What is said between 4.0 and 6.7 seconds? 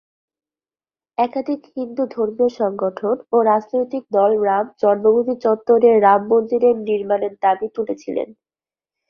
দল রাম জন্মভূমি চত্বরে রাম মন্দির